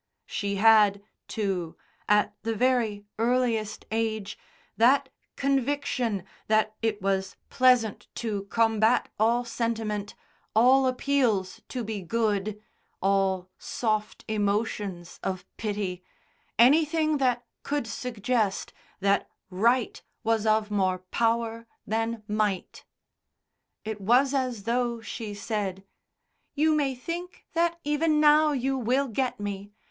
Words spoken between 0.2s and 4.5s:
She had, too, at the very earliest age,